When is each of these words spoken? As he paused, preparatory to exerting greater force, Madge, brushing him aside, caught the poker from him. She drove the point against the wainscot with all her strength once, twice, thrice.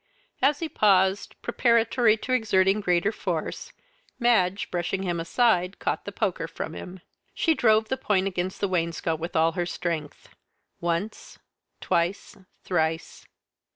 As 0.41 0.61
he 0.61 0.67
paused, 0.67 1.35
preparatory 1.43 2.17
to 2.25 2.33
exerting 2.33 2.81
greater 2.81 3.11
force, 3.11 3.71
Madge, 4.17 4.71
brushing 4.71 5.03
him 5.03 5.19
aside, 5.19 5.77
caught 5.77 6.05
the 6.05 6.11
poker 6.11 6.47
from 6.47 6.73
him. 6.73 7.01
She 7.35 7.53
drove 7.53 7.87
the 7.89 7.97
point 7.97 8.25
against 8.25 8.61
the 8.61 8.67
wainscot 8.67 9.19
with 9.19 9.35
all 9.35 9.51
her 9.51 9.67
strength 9.67 10.29
once, 10.79 11.37
twice, 11.81 12.35
thrice. 12.63 13.27